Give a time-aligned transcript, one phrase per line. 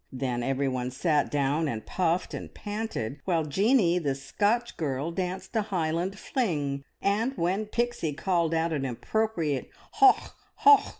[0.11, 5.61] Then everyone sat down and puffed and panted, while Jeanie, the Scotch girl, danced a
[5.61, 10.33] Highland Fling, and when Pixie called out an appropriate "Hoch!
[10.55, 10.89] Hoch!"